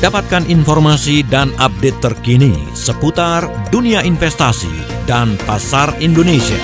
[0.00, 6.56] Dapatkan informasi dan update terkini seputar dunia investasi dan pasar Indonesia.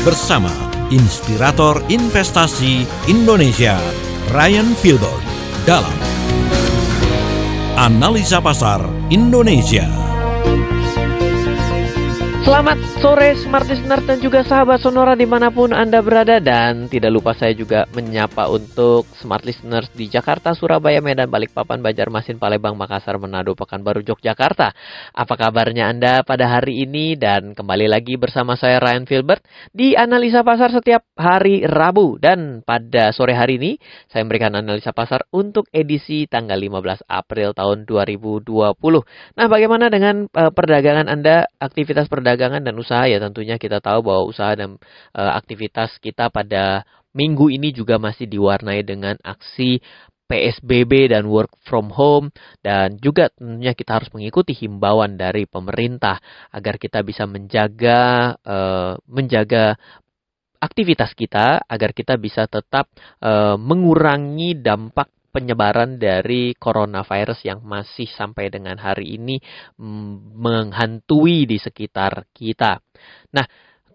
[0.00, 0.48] Bersama
[0.88, 3.76] Inspirator Investasi Indonesia,
[4.32, 5.20] Ryan Filbert,
[5.68, 5.92] dalam
[7.76, 8.80] Analisa Pasar
[9.12, 10.05] Indonesia.
[12.46, 16.38] Selamat sore Smart Listener dan juga sahabat Sonora di mana pun Anda berada.
[16.38, 22.38] Dan tidak lupa saya juga menyapa untuk Smart Listeners di Jakarta, Surabaya, Medan, Balikpapan, Banjarmasin,
[22.38, 24.70] Palembang, Makassar, Manado, Pekanbaru, Yogyakarta.
[25.10, 27.18] Apa kabarnya Anda pada hari ini?
[27.18, 29.42] Dan kembali lagi bersama saya Ryan Filbert
[29.74, 32.22] Di Analisa Pasar setiap hari Rabu.
[32.22, 33.74] Dan pada sore hari ini
[34.06, 38.78] saya memberikan Analisa Pasar untuk edisi tanggal 15 April tahun 2020
[39.34, 44.04] Nah bagaimana dengan uh, perdagangan Anda, aktivitas perdagangan perdagangan dan usaha ya tentunya kita tahu
[44.04, 44.76] bahwa usaha dan
[45.16, 46.84] e, aktivitas kita pada
[47.16, 49.80] minggu ini juga masih diwarnai dengan aksi
[50.28, 52.28] PSBB dan work from home.
[52.60, 56.20] Dan juga tentunya kita harus mengikuti himbauan dari pemerintah
[56.52, 58.58] agar kita bisa menjaga e,
[59.08, 59.80] menjaga
[60.60, 68.48] aktivitas kita agar kita bisa tetap e, mengurangi dampak penyebaran dari coronavirus yang masih sampai
[68.48, 69.36] dengan hari ini
[69.76, 72.80] mm, menghantui di sekitar kita.
[73.36, 73.44] Nah,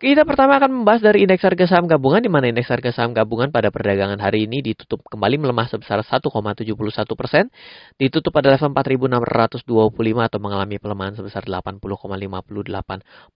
[0.01, 3.53] kita pertama akan membahas dari indeks harga saham gabungan di mana indeks harga saham gabungan
[3.53, 6.65] pada perdagangan hari ini ditutup kembali melemah sebesar 1,71
[7.13, 7.49] persen,
[8.01, 9.61] ditutup pada level 4.625
[10.29, 11.85] atau mengalami pelemahan sebesar 80,58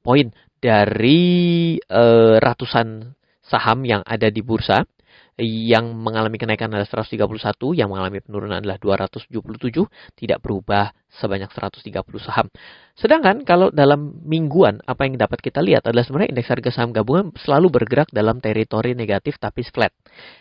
[0.02, 3.14] poin dari uh, ratusan
[3.46, 4.90] saham yang ada di bursa
[5.36, 9.84] yang mengalami kenaikan adalah 131, yang mengalami penurunan adalah 277,
[10.16, 11.84] tidak berubah sebanyak 130
[12.24, 12.48] saham.
[12.96, 17.36] Sedangkan kalau dalam mingguan, apa yang dapat kita lihat adalah sebenarnya indeks harga saham gabungan
[17.36, 19.92] selalu bergerak dalam teritori negatif tapi flat.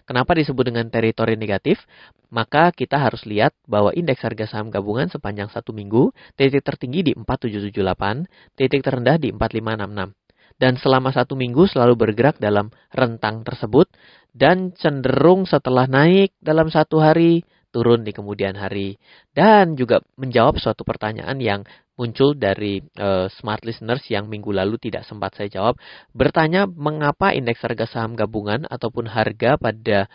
[0.06, 1.83] Kenapa disebut dengan teritori negatif?
[2.31, 7.13] Maka kita harus lihat bahwa indeks harga saham gabungan sepanjang satu minggu, titik tertinggi di
[7.18, 10.23] 4778, titik terendah di 4566
[10.59, 13.91] dan selama satu minggu selalu bergerak dalam rentang tersebut
[14.35, 17.42] dan cenderung setelah naik dalam satu hari
[17.75, 18.95] turun di kemudian hari.
[19.35, 21.61] Dan juga menjawab suatu pertanyaan yang
[21.98, 25.75] muncul dari uh, smart listeners yang minggu lalu tidak sempat saya jawab.
[26.15, 30.07] Bertanya mengapa indeks harga saham gabungan ataupun harga pada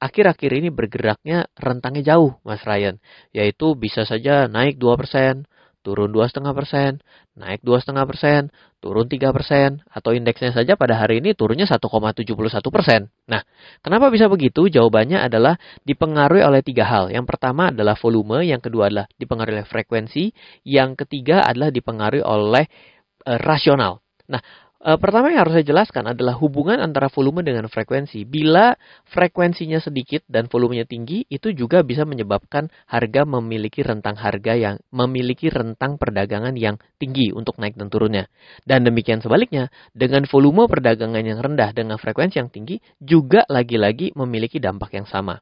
[0.00, 2.96] akhir-akhir ini bergeraknya rentangnya jauh Mas Ryan?
[3.36, 5.44] Yaitu bisa saja naik 2%,
[5.82, 7.02] turun dua setengah persen,
[7.34, 8.48] naik dua setengah persen,
[8.78, 12.22] turun tiga persen, atau indeksnya saja pada hari ini turunnya 1,71
[12.70, 13.10] persen.
[13.26, 13.42] Nah,
[13.82, 14.70] kenapa bisa begitu?
[14.70, 17.10] Jawabannya adalah dipengaruhi oleh tiga hal.
[17.10, 20.24] Yang pertama adalah volume, yang kedua adalah dipengaruhi oleh frekuensi,
[20.66, 22.64] yang ketiga adalah dipengaruhi oleh
[23.26, 24.02] uh, rasional.
[24.30, 24.40] Nah,
[24.82, 28.26] Uh, pertama yang harus saya jelaskan adalah hubungan antara volume dengan frekuensi.
[28.26, 28.74] Bila
[29.06, 35.54] frekuensinya sedikit dan volumenya tinggi, itu juga bisa menyebabkan harga memiliki rentang harga yang memiliki
[35.54, 38.26] rentang perdagangan yang tinggi untuk naik dan turunnya.
[38.66, 44.58] Dan demikian sebaliknya, dengan volume perdagangan yang rendah dengan frekuensi yang tinggi juga lagi-lagi memiliki
[44.58, 45.38] dampak yang sama.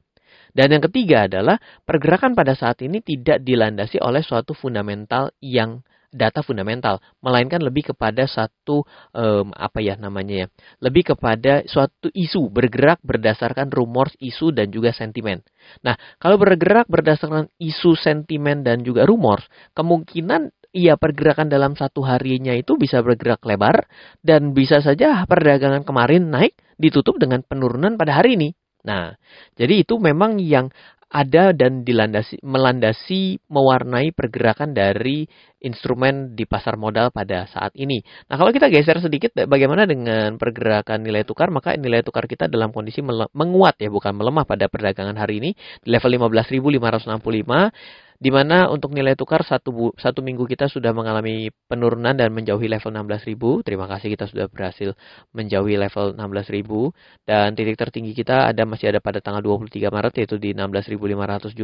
[0.53, 5.81] Dan yang ketiga adalah pergerakan pada saat ini tidak dilandasi oleh suatu fundamental yang
[6.11, 8.83] data fundamental, melainkan lebih kepada satu
[9.15, 10.47] um, apa ya namanya ya,
[10.83, 15.41] lebih kepada suatu isu bergerak berdasarkan rumor, isu dan juga sentimen.
[15.81, 19.41] Nah, kalau bergerak berdasarkan isu, sentimen dan juga rumor,
[19.73, 23.87] kemungkinan ia pergerakan dalam satu harinya itu bisa bergerak lebar
[24.23, 28.49] dan bisa saja perdagangan kemarin naik ditutup dengan penurunan pada hari ini.
[28.81, 29.13] Nah,
[29.53, 30.73] jadi itu memang yang
[31.11, 35.27] ada dan dilandasi melandasi mewarnai pergerakan dari
[35.59, 37.99] instrumen di pasar modal pada saat ini.
[38.31, 42.71] Nah, kalau kita geser sedikit bagaimana dengan pergerakan nilai tukar, maka nilai tukar kita dalam
[42.71, 43.03] kondisi
[43.35, 45.51] menguat ya, bukan melemah pada perdagangan hari ini
[45.83, 52.13] di level 15.565 di mana untuk nilai tukar satu, satu minggu kita sudah mengalami penurunan
[52.13, 53.65] dan menjauhi level 16.000.
[53.65, 54.93] Terima kasih kita sudah berhasil
[55.33, 60.37] menjauhi level 16.000 dan titik tertinggi kita ada masih ada pada tanggal 23 Maret yaitu
[60.37, 61.57] di 16.575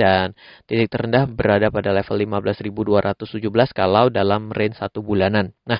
[0.00, 0.32] dan
[0.64, 5.52] titik terendah berada pada level 15.217 kalau dalam range satu bulanan.
[5.68, 5.76] Nah,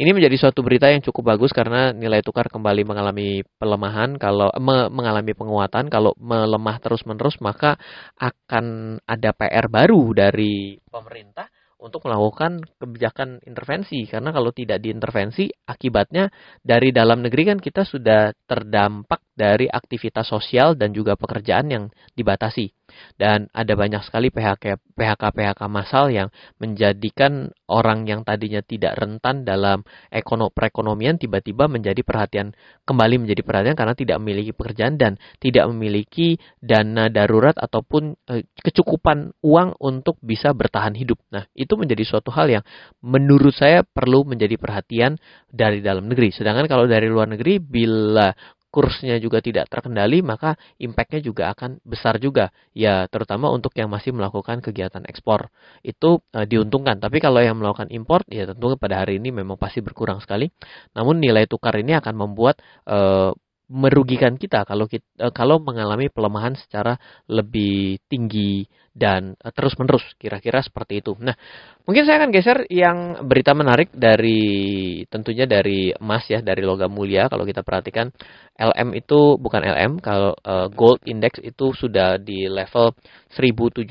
[0.00, 4.88] ini menjadi suatu berita yang cukup bagus karena nilai tukar kembali mengalami pelemahan kalau me,
[4.88, 7.76] mengalami penguatan kalau melemah terus-menerus maka
[8.16, 16.32] akan ada PR baru dari pemerintah untuk melakukan kebijakan intervensi karena kalau tidak diintervensi akibatnya
[16.64, 21.84] dari dalam negeri kan kita sudah terdampak dari aktivitas sosial dan juga pekerjaan yang
[22.16, 22.72] dibatasi.
[23.20, 26.28] Dan ada banyak sekali PHK PHK PHK massal yang
[26.58, 32.54] menjadikan orang yang tadinya tidak rentan dalam ekonomi perekonomian tiba-tiba menjadi perhatian
[32.86, 39.34] kembali menjadi perhatian karena tidak memiliki pekerjaan dan tidak memiliki dana darurat ataupun e, kecukupan
[39.42, 41.18] uang untuk bisa bertahan hidup.
[41.34, 42.64] Nah, itu menjadi suatu hal yang
[43.02, 45.18] menurut saya perlu menjadi perhatian
[45.50, 46.30] dari dalam negeri.
[46.30, 48.30] Sedangkan kalau dari luar negeri bila
[48.76, 52.52] kursnya juga tidak terkendali, maka impactnya juga akan besar juga.
[52.76, 55.48] Ya, terutama untuk yang masih melakukan kegiatan ekspor.
[55.80, 57.00] Itu e, diuntungkan.
[57.00, 60.52] Tapi kalau yang melakukan impor, ya tentu pada hari ini memang pasti berkurang sekali.
[60.92, 63.32] Namun nilai tukar ini akan membuat e,
[63.66, 66.94] merugikan kita kalau kita, eh, kalau mengalami pelemahan secara
[67.26, 71.12] lebih tinggi dan uh, terus-menerus kira-kira seperti itu.
[71.20, 71.36] Nah,
[71.84, 77.28] mungkin saya akan geser yang berita menarik dari tentunya dari emas ya, dari logam mulia
[77.28, 78.08] kalau kita perhatikan
[78.56, 82.96] LM itu bukan LM kalau uh, gold index itu sudah di level
[83.36, 83.84] 1700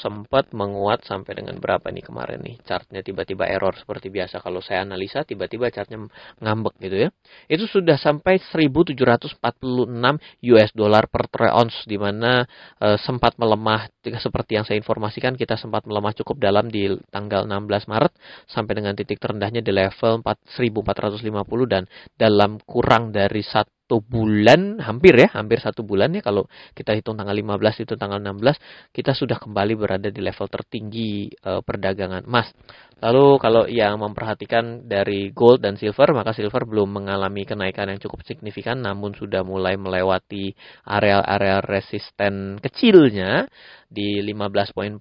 [0.00, 4.88] sempat menguat sampai dengan berapa nih kemarin nih chartnya tiba-tiba error seperti biasa kalau saya
[4.88, 6.08] analisa tiba-tiba chartnya
[6.40, 7.08] ngambek gitu ya.
[7.52, 12.46] Itu sudah sampai 1700 746 US dollar per troy ounce di mana
[12.78, 17.90] e, sempat melemah seperti yang saya informasikan kita sempat melemah cukup dalam di tanggal 16
[17.90, 18.12] Maret
[18.46, 21.24] sampai dengan titik terendahnya di level 1450
[21.66, 21.82] dan
[22.14, 26.44] dalam kurang dari satu satu bulan hampir ya hampir satu bulan ya kalau
[26.76, 31.64] kita hitung tanggal 15 itu tanggal 16 kita sudah kembali berada di level tertinggi e,
[31.64, 32.52] perdagangan emas.
[32.98, 38.26] Lalu kalau yang memperhatikan dari gold dan silver maka silver belum mengalami kenaikan yang cukup
[38.26, 40.52] signifikan namun sudah mulai melewati
[40.84, 43.46] area-area resisten kecilnya
[43.86, 45.00] di 15.49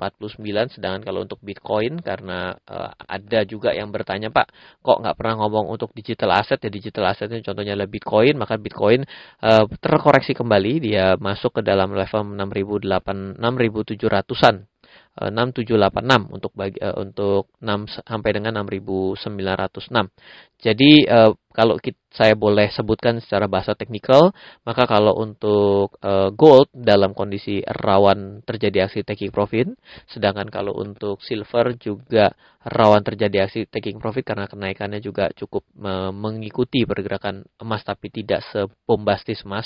[0.77, 4.47] sedangkan kalau untuk Bitcoin karena uh, ada juga yang bertanya Pak
[4.79, 6.61] kok nggak pernah ngomong untuk digital asset?
[6.61, 10.73] Ya digital asset contohnya adalah Bitcoin maka Bitcoin uh, terkoreksi kembali.
[10.85, 14.76] Dia masuk ke dalam level 6.800 6.700-an
[15.17, 20.13] 6786 untuk bagi, uh, untuk 6 sampai dengan 6906.
[20.57, 24.33] Jadi uh, kalau kita, saya boleh sebutkan secara bahasa teknikal,
[24.65, 29.69] maka kalau untuk uh, gold dalam kondisi rawan terjadi aksi taking profit,
[30.09, 36.13] sedangkan kalau untuk silver juga rawan terjadi aksi taking profit karena kenaikannya juga cukup uh,
[36.13, 39.65] mengikuti pergerakan emas tapi tidak sebombastis emas.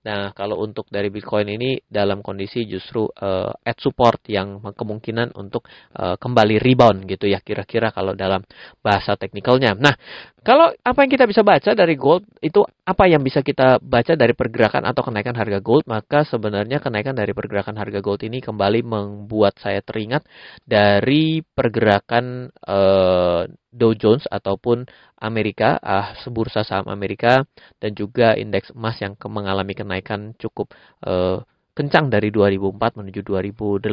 [0.00, 5.68] Nah, kalau untuk dari Bitcoin ini dalam kondisi justru uh, at support yang kemungkinan untuk
[5.92, 8.40] uh, kembali rebound gitu ya kira-kira kalau dalam
[8.80, 9.76] bahasa teknikalnya.
[9.76, 9.92] Nah,
[10.40, 14.32] kalau apa yang kita bisa baca dari gold itu apa yang bisa kita baca dari
[14.32, 19.60] pergerakan atau kenaikan harga gold, maka sebenarnya kenaikan dari pergerakan harga gold ini kembali membuat
[19.60, 20.24] saya teringat
[20.64, 24.86] dari pergerakan uh, Dow Jones ataupun
[25.22, 27.46] Amerika, ah, sebursa saham Amerika
[27.78, 30.74] dan juga indeks emas yang mengalami kenaikan cukup
[31.06, 31.42] uh,
[31.74, 33.88] kencang dari 2004 menuju 2008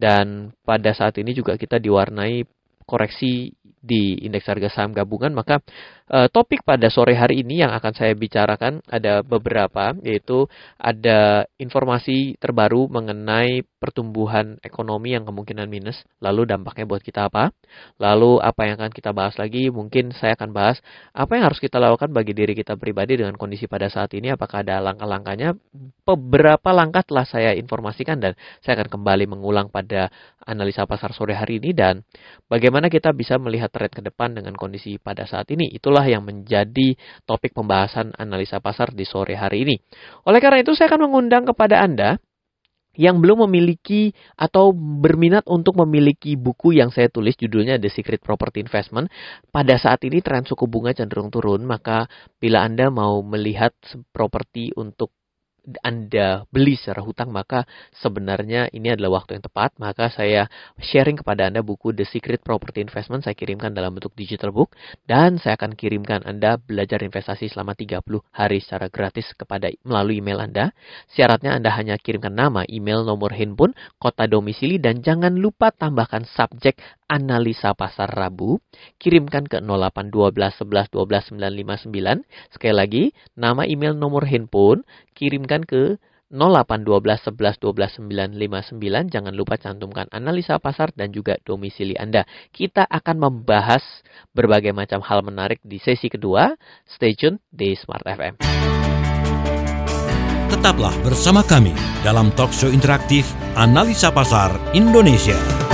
[0.00, 2.42] dan pada saat ini juga kita diwarnai
[2.88, 5.30] koreksi di indeks harga saham gabungan.
[5.30, 5.60] Maka
[6.08, 10.48] e, topik pada sore hari ini yang akan saya bicarakan ada beberapa yaitu
[10.80, 17.54] ada informasi terbaru mengenai pertumbuhan ekonomi yang kemungkinan minus lalu dampaknya buat kita apa?
[18.02, 19.70] Lalu apa yang akan kita bahas lagi?
[19.70, 20.82] Mungkin saya akan bahas
[21.14, 24.34] apa yang harus kita lakukan bagi diri kita pribadi dengan kondisi pada saat ini.
[24.34, 25.54] Apakah ada langkah-langkahnya?
[26.02, 30.10] Beberapa langkah telah saya informasikan dan saya akan kembali mengulang pada
[30.42, 31.70] analisa pasar sore hari ini.
[31.70, 32.02] Dan
[32.50, 35.70] bagaimana kita bisa melihat trend ke depan dengan kondisi pada saat ini.
[35.70, 39.76] Itulah yang menjadi topik pembahasan analisa pasar di sore hari ini.
[40.26, 42.18] Oleh karena itu saya akan mengundang kepada Anda
[42.98, 48.66] yang belum memiliki atau berminat untuk memiliki buku yang saya tulis judulnya The Secret Property
[48.66, 49.06] Investment,
[49.54, 52.10] pada saat ini tren suku bunga cenderung turun, maka
[52.42, 53.70] bila Anda mau melihat
[54.10, 55.14] properti untuk
[55.84, 57.68] anda beli secara hutang, maka
[58.00, 59.76] sebenarnya ini adalah waktu yang tepat.
[59.76, 60.48] Maka saya
[60.80, 63.28] sharing kepada Anda buku The Secret Property Investment.
[63.28, 64.72] Saya kirimkan dalam bentuk digital book.
[65.04, 68.00] Dan saya akan kirimkan Anda belajar investasi selama 30
[68.32, 70.72] hari secara gratis kepada melalui email Anda.
[71.12, 76.80] Syaratnya Anda hanya kirimkan nama, email, nomor handphone, kota domisili, dan jangan lupa tambahkan subjek
[77.08, 78.60] analisa pasar Rabu.
[79.00, 82.52] Kirimkan ke 0812 11 12 959.
[82.52, 84.84] Sekali lagi, nama, email, nomor handphone,
[85.18, 85.98] kirimkan ke
[86.28, 89.08] 0812 11 12 959.
[89.08, 92.28] Jangan lupa cantumkan analisa pasar dan juga domisili Anda.
[92.52, 93.82] Kita akan membahas
[94.36, 96.52] berbagai macam hal menarik di sesi kedua.
[96.84, 98.44] Stay tune di Smart FM.
[100.48, 101.72] Tetaplah bersama kami
[102.04, 105.67] dalam talk show interaktif Analisa Pasar Indonesia.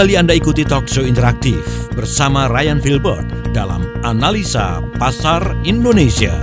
[0.00, 1.60] Kembali Anda ikuti talk show interaktif
[1.92, 6.40] bersama Ryan Filbert dalam Analisa Pasar Indonesia.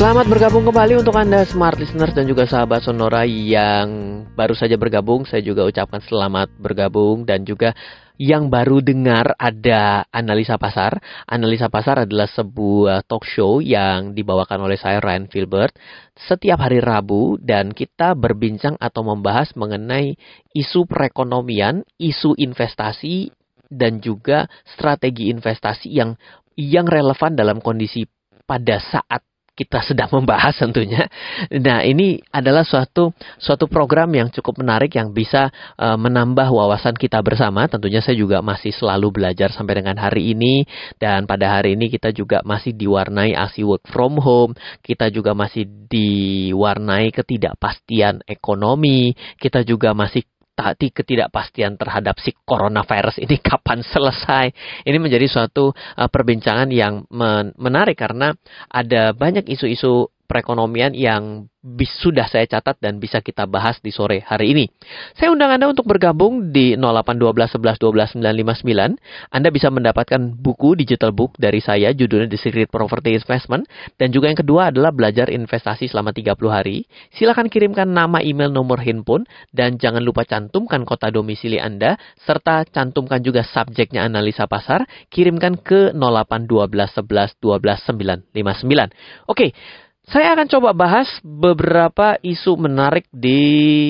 [0.00, 5.28] Selamat bergabung kembali untuk Anda smart listeners dan juga sahabat Sonora yang baru saja bergabung.
[5.28, 7.76] Saya juga ucapkan selamat bergabung dan juga
[8.16, 11.00] yang baru dengar ada analisa pasar.
[11.28, 15.76] Analisa pasar adalah sebuah talk show yang dibawakan oleh saya Ryan Filbert
[16.16, 20.16] setiap hari Rabu dan kita berbincang atau membahas mengenai
[20.56, 23.30] isu perekonomian, isu investasi
[23.68, 26.16] dan juga strategi investasi yang
[26.56, 28.08] yang relevan dalam kondisi
[28.48, 29.20] pada saat
[29.56, 31.08] kita sedang membahas tentunya.
[31.48, 33.10] Nah, ini adalah suatu
[33.40, 35.48] suatu program yang cukup menarik yang bisa
[35.80, 37.64] uh, menambah wawasan kita bersama.
[37.64, 40.68] Tentunya saya juga masih selalu belajar sampai dengan hari ini
[41.00, 44.52] dan pada hari ini kita juga masih diwarnai aksi work from home,
[44.84, 53.36] kita juga masih diwarnai ketidakpastian ekonomi, kita juga masih tadi ketidakpastian terhadap si coronavirus ini
[53.48, 54.50] kapan selesai.
[54.88, 58.32] Ini menjadi suatu uh, perbincangan yang men menarik karena
[58.72, 64.22] ada banyak isu-isu perekonomian yang bis, sudah saya catat dan bisa kita bahas di sore
[64.22, 64.64] hari ini.
[65.18, 69.34] Saya undang Anda untuk bergabung di 0812 11 12 959.
[69.34, 73.66] Anda bisa mendapatkan buku digital book dari saya judulnya The Secret Property Investment
[73.98, 76.86] dan juga yang kedua adalah belajar investasi selama 30 hari.
[77.10, 83.26] Silakan kirimkan nama, email, nomor handphone dan jangan lupa cantumkan kota domisili Anda serta cantumkan
[83.26, 84.86] juga subjeknya analisa pasar.
[85.10, 89.26] Kirimkan ke 0812 11 12 959.
[89.26, 89.50] Oke,
[90.06, 93.42] saya akan coba bahas beberapa isu menarik di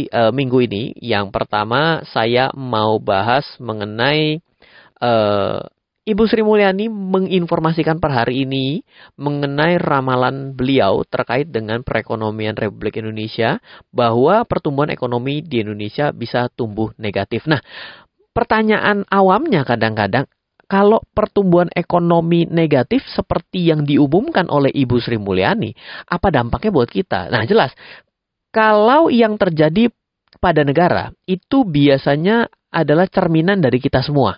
[0.08, 0.96] uh, minggu ini.
[0.96, 4.40] Yang pertama, saya mau bahas mengenai
[5.04, 5.60] uh,
[6.06, 8.80] Ibu Sri Mulyani menginformasikan per hari ini
[9.18, 13.58] mengenai ramalan beliau terkait dengan perekonomian Republik Indonesia
[13.90, 17.44] bahwa pertumbuhan ekonomi di Indonesia bisa tumbuh negatif.
[17.50, 17.58] Nah,
[18.30, 20.30] pertanyaan awamnya kadang-kadang
[20.66, 25.70] kalau pertumbuhan ekonomi negatif seperti yang diumumkan oleh Ibu Sri Mulyani,
[26.10, 27.30] apa dampaknya buat kita?
[27.30, 27.70] Nah, jelas.
[28.50, 29.90] Kalau yang terjadi
[30.42, 34.36] pada negara itu biasanya adalah cerminan dari kita semua.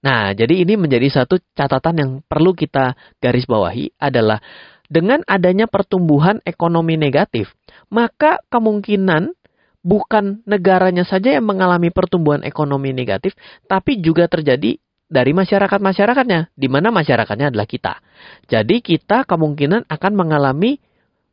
[0.00, 4.40] Nah, jadi ini menjadi satu catatan yang perlu kita garis bawahi adalah
[4.88, 7.52] dengan adanya pertumbuhan ekonomi negatif,
[7.92, 9.36] maka kemungkinan
[9.84, 13.36] bukan negaranya saja yang mengalami pertumbuhan ekonomi negatif,
[13.68, 14.80] tapi juga terjadi
[15.10, 17.98] dari masyarakat-masyarakatnya, di mana masyarakatnya adalah kita.
[18.46, 20.78] Jadi kita kemungkinan akan mengalami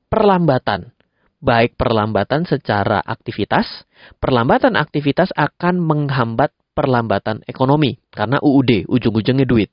[0.09, 0.89] perlambatan.
[1.37, 3.85] Baik perlambatan secara aktivitas,
[4.17, 9.69] perlambatan aktivitas akan menghambat perlambatan ekonomi karena UUD, ujung-ujungnya duit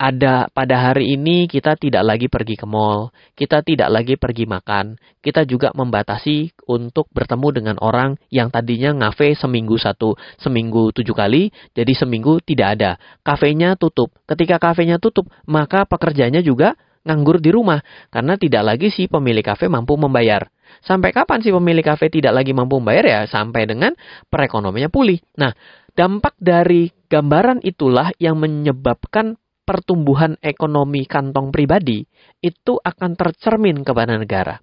[0.00, 4.96] ada pada hari ini kita tidak lagi pergi ke mall, kita tidak lagi pergi makan,
[5.20, 11.52] kita juga membatasi untuk bertemu dengan orang yang tadinya ngafe seminggu satu, seminggu tujuh kali,
[11.76, 12.90] jadi seminggu tidak ada.
[13.20, 14.08] Kafenya tutup.
[14.24, 19.68] Ketika kafenya tutup, maka pekerjanya juga nganggur di rumah karena tidak lagi si pemilik kafe
[19.68, 20.48] mampu membayar.
[20.80, 23.20] Sampai kapan si pemilik kafe tidak lagi mampu membayar ya?
[23.28, 23.92] Sampai dengan
[24.32, 25.20] perekonomiannya pulih.
[25.36, 25.52] Nah,
[25.92, 29.36] dampak dari gambaran itulah yang menyebabkan
[29.70, 32.02] pertumbuhan ekonomi kantong pribadi
[32.42, 34.58] itu akan tercermin kepada negara.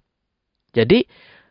[0.76, 1.00] Jadi,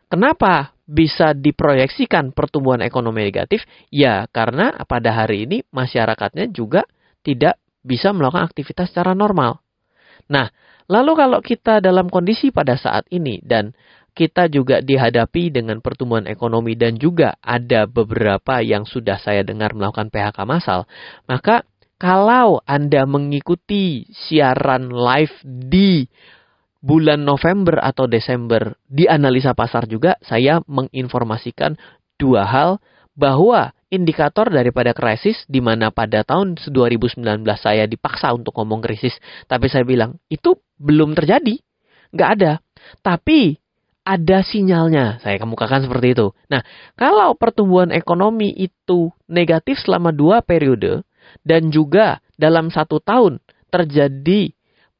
[0.06, 3.66] kenapa bisa diproyeksikan pertumbuhan ekonomi negatif?
[3.90, 6.86] Ya, karena pada hari ini masyarakatnya juga
[7.26, 9.58] tidak bisa melakukan aktivitas secara normal.
[10.30, 10.54] Nah,
[10.86, 13.74] lalu kalau kita dalam kondisi pada saat ini dan
[14.14, 20.14] kita juga dihadapi dengan pertumbuhan ekonomi dan juga ada beberapa yang sudah saya dengar melakukan
[20.14, 20.86] PHK massal,
[21.26, 21.66] maka
[21.98, 26.06] kalau Anda mengikuti siaran live di
[26.78, 31.74] bulan November atau Desember di analisa pasar juga, saya menginformasikan
[32.14, 32.78] dua hal
[33.18, 37.18] bahwa indikator daripada krisis di mana pada tahun 2019
[37.58, 39.18] saya dipaksa untuk ngomong krisis,
[39.50, 41.58] tapi saya bilang itu belum terjadi,
[42.14, 42.62] nggak ada.
[43.02, 43.58] Tapi
[44.06, 46.32] ada sinyalnya, saya kemukakan seperti itu.
[46.48, 46.62] Nah,
[46.94, 51.04] kalau pertumbuhan ekonomi itu negatif selama dua periode,
[51.46, 54.52] dan juga dalam satu tahun terjadi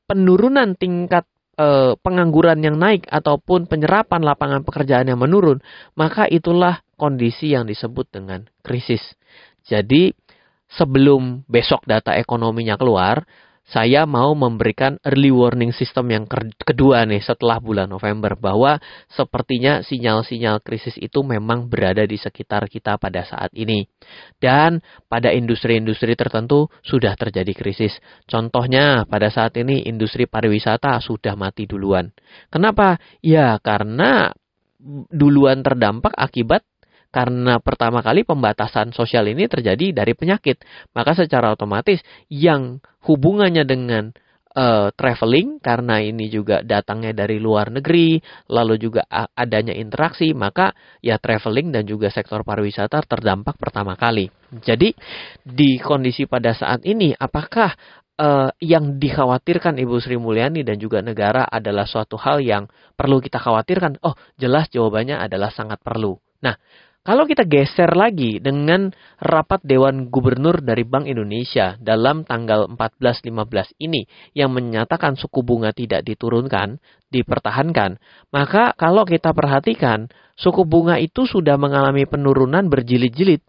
[0.08, 5.60] penurunan tingkat e, pengangguran yang naik ataupun penyerapan lapangan pekerjaan yang menurun,
[5.98, 9.02] maka itulah kondisi yang disebut dengan krisis.
[9.68, 10.14] Jadi
[10.68, 13.24] sebelum besok data ekonominya keluar,
[13.68, 16.24] saya mau memberikan early warning system yang
[16.64, 18.80] kedua nih setelah bulan November bahwa
[19.12, 23.84] sepertinya sinyal-sinyal krisis itu memang berada di sekitar kita pada saat ini.
[24.40, 27.92] Dan pada industri-industri tertentu sudah terjadi krisis.
[28.24, 32.08] Contohnya pada saat ini industri pariwisata sudah mati duluan.
[32.48, 32.96] Kenapa?
[33.20, 34.32] Ya karena
[35.12, 36.64] duluan terdampak akibat
[37.18, 40.62] Karena pertama kali pembatasan sosial ini terjadi dari penyakit.
[40.94, 41.98] Maka secara otomatis
[42.30, 42.78] yang
[43.10, 44.14] hubungannya dengan
[44.54, 48.22] uh, traveling karena ini juga datangnya dari luar negeri,
[48.54, 49.02] lalu juga
[49.34, 50.70] adanya interaksi, maka
[51.02, 54.30] ya traveling dan juga sektor pariwisata terdampak pertama kali.
[54.54, 54.94] Jadi
[55.42, 57.74] di kondisi pada saat ini apakah
[58.14, 63.42] uh, yang dikhawatirkan Ibu Sri Mulyani dan juga negara adalah suatu hal yang perlu kita
[63.42, 63.98] khawatirkan?
[64.06, 66.14] Oh, jelas jawabannya adalah sangat perlu.
[66.38, 66.54] Nah,
[67.08, 74.04] kalau kita geser lagi dengan rapat Dewan Gubernur dari Bank Indonesia dalam tanggal 14-15 ini
[74.36, 76.76] yang menyatakan suku bunga tidak diturunkan,
[77.08, 77.96] dipertahankan,
[78.28, 83.40] maka kalau kita perhatikan suku bunga itu sudah mengalami penurunan berjilid-jilid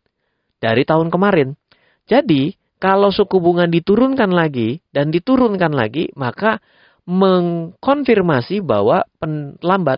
[0.64, 1.60] dari tahun kemarin.
[2.08, 6.64] Jadi, kalau suku bunga diturunkan lagi dan diturunkan lagi, maka
[7.04, 9.04] mengkonfirmasi bahwa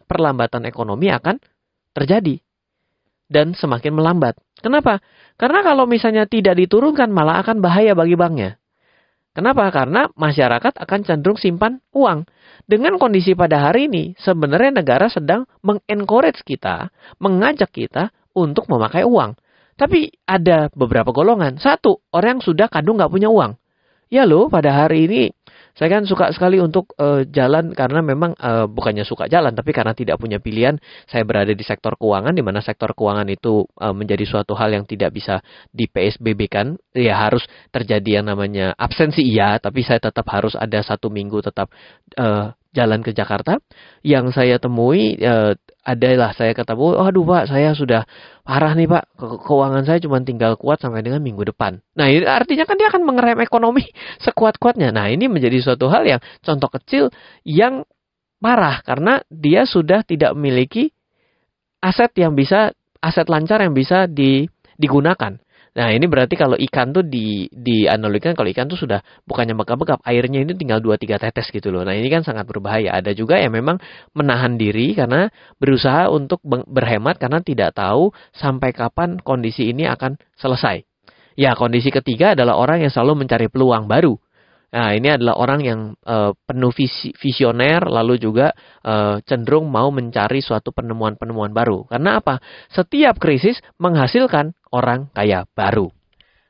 [0.09, 1.37] perlambatan ekonomi akan
[1.93, 2.41] terjadi
[3.31, 4.35] dan semakin melambat.
[4.59, 4.99] Kenapa?
[5.39, 8.59] Karena kalau misalnya tidak diturunkan malah akan bahaya bagi banknya.
[9.31, 9.71] Kenapa?
[9.71, 12.27] Karena masyarakat akan cenderung simpan uang.
[12.67, 16.91] Dengan kondisi pada hari ini, sebenarnya negara sedang mengencourage kita,
[17.23, 19.39] mengajak kita untuk memakai uang.
[19.79, 21.57] Tapi ada beberapa golongan.
[21.63, 23.55] Satu, orang yang sudah kadung nggak punya uang.
[24.11, 25.23] Ya loh, pada hari ini
[25.75, 29.95] saya kan suka sekali untuk uh, jalan karena memang uh, bukannya suka jalan, tapi karena
[29.95, 30.75] tidak punya pilihan.
[31.07, 34.85] Saya berada di sektor keuangan, di mana sektor keuangan itu uh, menjadi suatu hal yang
[34.85, 35.39] tidak bisa
[35.71, 36.75] di PSBB kan.
[36.91, 41.71] Ya harus terjadi yang namanya absensi iya, tapi saya tetap harus ada satu minggu tetap
[42.19, 43.59] uh, jalan ke Jakarta,
[44.01, 45.33] yang saya temui e,
[45.83, 48.07] adalah saya ketemu, oh, aduh pak, saya sudah
[48.47, 51.83] parah nih pak, ke keuangan saya cuma tinggal kuat sampai dengan minggu depan.
[51.99, 53.83] Nah ini artinya kan dia akan mengerem ekonomi
[54.25, 54.95] sekuat-kuatnya.
[54.95, 57.03] Nah ini menjadi suatu hal yang contoh kecil
[57.43, 57.83] yang
[58.41, 60.95] parah karena dia sudah tidak memiliki
[61.83, 64.47] aset yang bisa aset lancar yang bisa di,
[64.77, 65.41] digunakan.
[65.71, 70.43] Nah ini berarti kalau ikan tuh di dianalogikan kalau ikan tuh sudah bukannya megap-megap airnya
[70.43, 71.87] ini tinggal 2-3 tetes gitu loh.
[71.87, 72.91] Nah ini kan sangat berbahaya.
[72.91, 73.79] Ada juga yang memang
[74.11, 75.31] menahan diri karena
[75.63, 80.83] berusaha untuk berhemat karena tidak tahu sampai kapan kondisi ini akan selesai.
[81.39, 84.19] Ya kondisi ketiga adalah orang yang selalu mencari peluang baru.
[84.71, 88.55] Nah, ini adalah orang yang uh, penuh visi, visioner, lalu juga
[88.87, 91.91] uh, cenderung mau mencari suatu penemuan-penemuan baru.
[91.91, 92.39] Karena apa?
[92.71, 95.91] Setiap krisis menghasilkan orang kaya baru.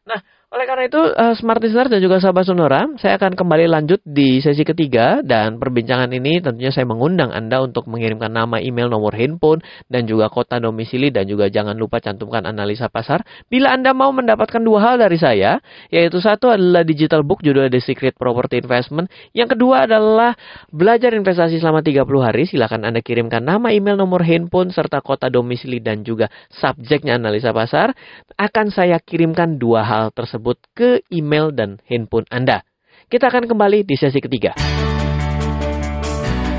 [0.05, 4.03] Nah, oleh karena itu, uh, Smart Listener dan juga sahabat Sonora, saya akan kembali lanjut
[4.03, 9.15] di sesi ketiga dan perbincangan ini tentunya saya mengundang Anda untuk mengirimkan nama, email, nomor
[9.15, 13.23] handphone, dan juga kota domisili dan juga jangan lupa cantumkan analisa pasar.
[13.47, 15.55] Bila Anda mau mendapatkan dua hal dari saya,
[15.87, 20.35] yaitu satu adalah digital book judulnya The Secret Property Investment, yang kedua adalah
[20.67, 22.43] belajar investasi selama 30 hari.
[22.43, 27.95] Silakan Anda kirimkan nama, email, nomor handphone, serta kota domisili dan juga subjeknya analisa pasar.
[28.35, 32.65] Akan saya kirimkan dua hal tersebut tersebut ke email dan handphone Anda.
[33.05, 34.57] Kita akan kembali di sesi ketiga.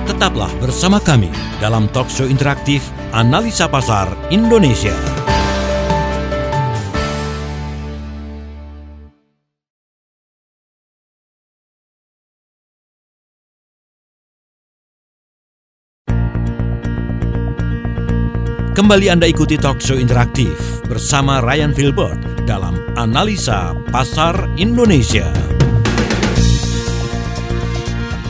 [0.07, 5.21] Tetaplah bersama kami dalam talk show interaktif Analisa Pasar Indonesia.
[18.72, 20.56] Kembali Anda ikuti talk show interaktif
[20.88, 25.28] bersama Ryan Filbert dalam Analisa Pasar Indonesia.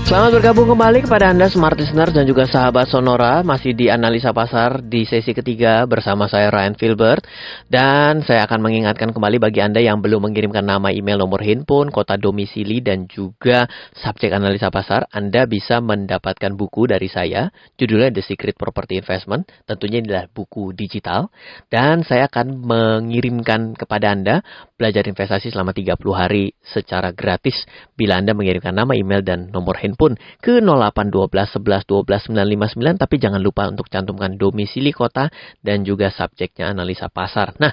[0.03, 3.47] Selamat bergabung kembali kepada Anda Smart Listener dan juga sahabat Sonora.
[3.47, 7.23] Masih di Analisa Pasar di sesi ketiga bersama saya Ryan Filbert.
[7.71, 12.19] Dan saya akan mengingatkan kembali bagi Anda yang belum mengirimkan nama email nomor handphone, kota
[12.19, 17.55] domisili dan juga subjek Analisa Pasar Anda bisa mendapatkan buku dari saya.
[17.79, 19.55] Judulnya The Secret Property Investment.
[19.71, 21.31] Tentunya adalah buku digital.
[21.71, 24.43] Dan saya akan mengirimkan kepada Anda
[24.75, 27.55] belajar investasi selama 30 hari secara gratis
[27.95, 33.15] Bila Anda mengirimkan nama, email, dan nomor handphone pun ke 0812 11 12 959 tapi
[33.21, 35.29] jangan lupa untuk cantumkan domisili kota
[35.61, 37.57] dan juga subjeknya analisa pasar.
[37.61, 37.73] Nah,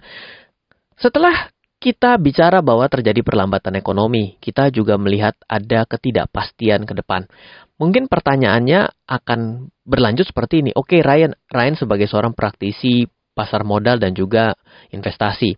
[0.99, 7.23] setelah kita bicara bahwa terjadi perlambatan ekonomi, kita juga melihat ada ketidakpastian ke depan.
[7.79, 10.75] Mungkin pertanyaannya akan berlanjut seperti ini.
[10.75, 14.51] Oke, Ryan, Ryan sebagai seorang praktisi pasar modal dan juga
[14.91, 15.55] investasi.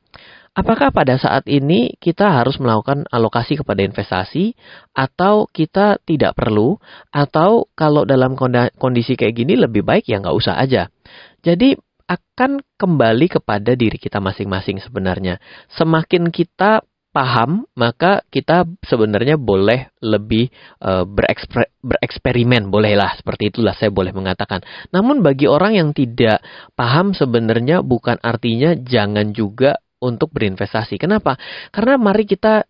[0.51, 4.51] Apakah pada saat ini kita harus melakukan alokasi kepada investasi
[4.91, 6.75] atau kita tidak perlu
[7.07, 8.35] atau kalau dalam
[8.75, 10.91] kondisi kayak gini lebih baik ya nggak usah aja.
[11.39, 15.39] Jadi akan kembali kepada diri kita masing-masing sebenarnya.
[15.71, 16.83] Semakin kita
[17.15, 20.51] paham, maka kita sebenarnya boleh lebih
[20.83, 24.63] uh, bereksper, bereksperimen, bolehlah seperti itulah saya boleh mengatakan.
[24.91, 26.43] Namun bagi orang yang tidak
[26.75, 30.97] paham sebenarnya bukan artinya jangan juga untuk berinvestasi.
[30.97, 31.37] Kenapa?
[31.69, 32.65] Karena mari kita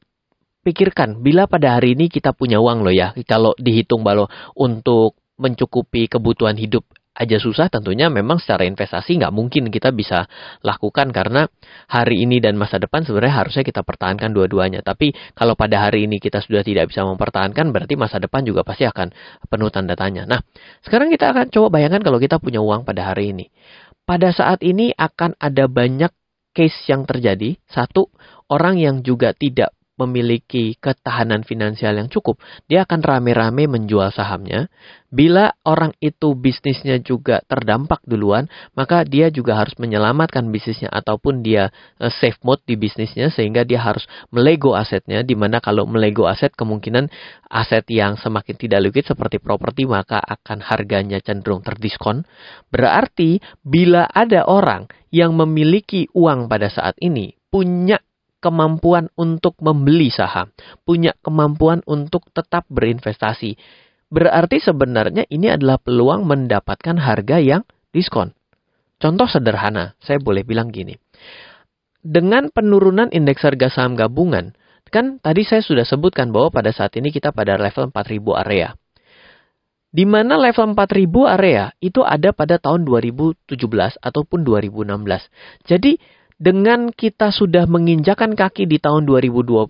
[0.62, 6.06] pikirkan bila pada hari ini kita punya uang loh ya, kalau dihitung balo untuk mencukupi
[6.06, 10.32] kebutuhan hidup aja susah tentunya memang secara investasi nggak mungkin kita bisa
[10.64, 11.44] lakukan karena
[11.92, 16.24] hari ini dan masa depan sebenarnya harusnya kita pertahankan dua-duanya tapi kalau pada hari ini
[16.24, 19.12] kita sudah tidak bisa mempertahankan berarti masa depan juga pasti akan
[19.52, 20.40] penuh tanda tanya nah
[20.88, 23.52] sekarang kita akan coba bayangkan kalau kita punya uang pada hari ini
[24.08, 26.16] pada saat ini akan ada banyak
[26.52, 27.58] case yang terjadi.
[27.68, 28.12] Satu
[28.52, 34.68] orang yang juga tidak memiliki ketahanan finansial yang cukup, dia akan rame-rame menjual sahamnya.
[35.12, 38.48] Bila orang itu bisnisnya juga terdampak duluan,
[38.80, 41.68] maka dia juga harus menyelamatkan bisnisnya ataupun dia
[42.00, 46.56] uh, safe mode di bisnisnya sehingga dia harus melego asetnya di mana kalau melego aset
[46.56, 47.12] kemungkinan
[47.52, 52.24] aset yang semakin tidak liquid seperti properti maka akan harganya cenderung terdiskon.
[52.72, 58.00] Berarti bila ada orang yang memiliki uang pada saat ini punya
[58.42, 60.50] kemampuan untuk membeli saham,
[60.84, 63.56] punya kemampuan untuk tetap berinvestasi.
[64.12, 68.34] Berarti sebenarnya ini adalah peluang mendapatkan harga yang diskon.
[69.00, 70.98] Contoh sederhana, saya boleh bilang gini.
[72.02, 74.58] Dengan penurunan indeks harga saham gabungan,
[74.92, 78.76] kan tadi saya sudah sebutkan bahwa pada saat ini kita pada level 4000 area.
[79.92, 83.48] Di mana level 4000 area itu ada pada tahun 2017
[84.00, 85.68] ataupun 2016.
[85.68, 86.00] Jadi
[86.42, 89.70] dengan kita sudah menginjakan kaki di tahun 2020,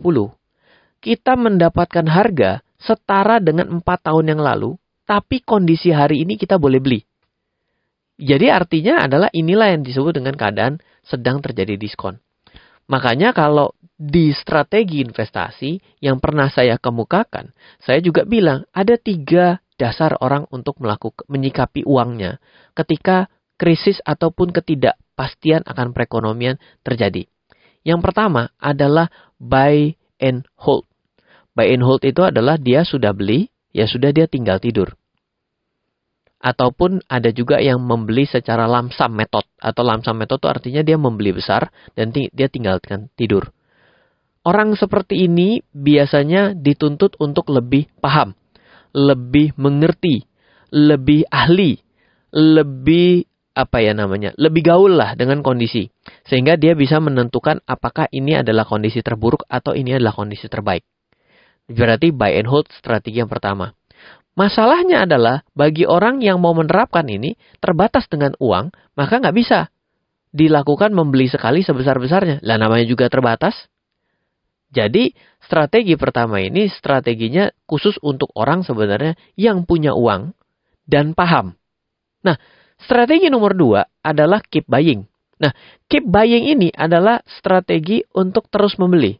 [1.03, 6.79] kita mendapatkan harga setara dengan empat tahun yang lalu, tapi kondisi hari ini kita boleh
[6.79, 7.03] beli.
[8.15, 12.15] Jadi artinya adalah inilah yang disebut dengan keadaan sedang terjadi diskon.
[12.88, 17.51] Makanya kalau di strategi investasi yang pernah saya kemukakan,
[17.84, 22.38] saya juga bilang ada tiga dasar orang untuk melakukan menyikapi uangnya
[22.77, 23.27] ketika
[23.62, 27.30] krisis ataupun ketidak kepastian akan perekonomian terjadi.
[27.86, 30.89] Yang pertama adalah buy and hold.
[31.54, 34.97] Buy and hold itu adalah dia sudah beli, ya sudah dia tinggal tidur.
[36.41, 39.45] Ataupun ada juga yang membeli secara lamsam metode.
[39.62, 43.54] Atau lamsam metode itu artinya dia membeli besar dan dia tinggalkan tidur.
[44.41, 48.34] Orang seperti ini biasanya dituntut untuk lebih paham,
[48.89, 50.26] lebih mengerti,
[50.74, 51.78] lebih ahli,
[52.34, 55.92] lebih apa ya namanya lebih gaul lah dengan kondisi.
[56.28, 60.88] Sehingga dia bisa menentukan apakah ini adalah kondisi terburuk atau ini adalah kondisi terbaik.
[61.68, 63.72] Berarti buy and hold strategi yang pertama.
[64.32, 69.68] Masalahnya adalah bagi orang yang mau menerapkan ini terbatas dengan uang maka nggak bisa
[70.32, 73.68] dilakukan membeli sekali sebesar besarnya lah namanya juga terbatas.
[74.72, 75.12] Jadi
[75.44, 80.32] strategi pertama ini strateginya khusus untuk orang sebenarnya yang punya uang
[80.88, 81.60] dan paham.
[82.24, 82.40] Nah
[82.86, 85.06] Strategi nomor dua adalah keep buying.
[85.41, 85.54] Nah,
[85.89, 89.17] keep buying ini adalah strategi untuk terus membeli.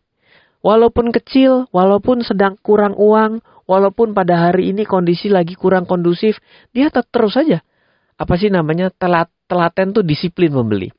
[0.62, 6.38] Walaupun kecil, walaupun sedang kurang uang, walaupun pada hari ini kondisi lagi kurang kondusif,
[6.70, 7.66] dia tetap terus saja.
[8.22, 10.94] Apa sih namanya telat telaten tuh disiplin membeli.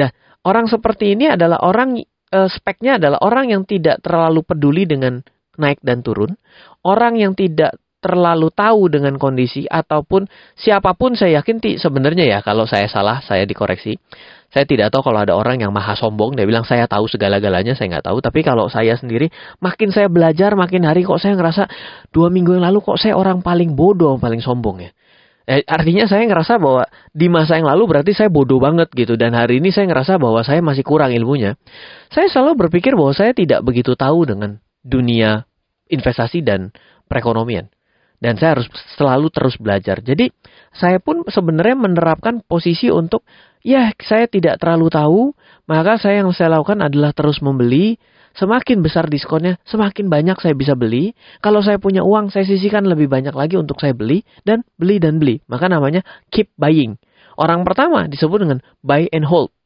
[0.00, 0.08] Nah,
[0.48, 5.20] orang seperti ini adalah orang e, speknya adalah orang yang tidak terlalu peduli dengan
[5.60, 6.32] naik dan turun,
[6.84, 12.38] orang yang tidak terlalu tahu dengan kondisi ataupun siapa pun saya yakin ti sebenarnya ya
[12.46, 13.98] kalau saya salah saya dikoreksi.
[14.46, 17.98] Saya tidak tahu kalau ada orang yang maha sombong dia bilang saya tahu segala-galanya saya
[17.98, 19.26] nggak tahu tapi kalau saya sendiri
[19.58, 21.66] makin saya belajar makin hari kok saya ngerasa
[22.14, 24.90] dua minggu yang lalu kok saya orang paling bodoh paling sombong ya.
[25.46, 29.34] Eh, artinya saya ngerasa bahwa di masa yang lalu berarti saya bodoh banget gitu dan
[29.34, 31.58] hari ini saya ngerasa bahwa saya masih kurang ilmunya.
[32.10, 35.46] Saya selalu berpikir bahwa saya tidak begitu tahu dengan dunia
[35.90, 36.74] investasi dan
[37.06, 37.70] perekonomian
[38.20, 40.00] dan saya harus selalu terus belajar.
[40.00, 40.32] Jadi
[40.72, 43.24] saya pun sebenarnya menerapkan posisi untuk
[43.60, 45.20] ya saya tidak terlalu tahu,
[45.68, 47.96] maka saya yang saya lakukan adalah terus membeli.
[48.36, 51.16] Semakin besar diskonnya, semakin banyak saya bisa beli.
[51.40, 55.16] Kalau saya punya uang, saya sisihkan lebih banyak lagi untuk saya beli dan beli dan
[55.16, 55.40] beli.
[55.48, 57.00] Maka namanya keep buying.
[57.40, 59.56] Orang pertama disebut dengan buy and hold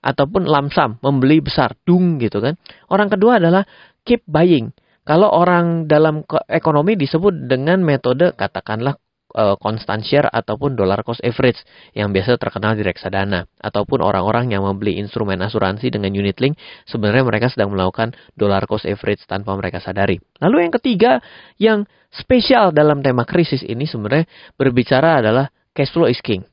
[0.00, 2.56] ataupun lamsam, membeli besar, dung gitu kan.
[2.88, 3.68] Orang kedua adalah
[4.08, 4.72] keep buying
[5.04, 8.96] kalau orang dalam ekonomi disebut dengan metode katakanlah
[9.34, 11.58] constant eh, share ataupun dollar cost average
[11.90, 16.54] yang biasa terkenal di reksadana ataupun orang-orang yang membeli instrumen asuransi dengan unit link
[16.86, 20.22] sebenarnya mereka sedang melakukan dollar cost average tanpa mereka sadari.
[20.38, 21.12] Lalu yang ketiga
[21.58, 21.82] yang
[22.14, 26.46] spesial dalam tema krisis ini sebenarnya berbicara adalah cash flow is king.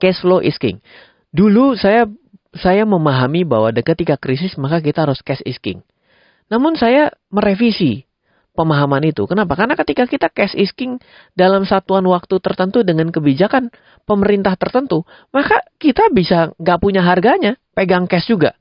[0.00, 0.80] Cash flow is king.
[1.28, 2.08] Dulu saya
[2.56, 5.84] saya memahami bahwa ketika krisis maka kita harus cash is king.
[6.52, 8.04] Namun saya merevisi
[8.52, 9.24] pemahaman itu.
[9.24, 9.56] Kenapa?
[9.56, 11.00] Karena ketika kita cash is king
[11.32, 13.72] dalam satuan waktu tertentu dengan kebijakan
[14.04, 18.52] pemerintah tertentu, maka kita bisa nggak punya harganya, pegang cash juga.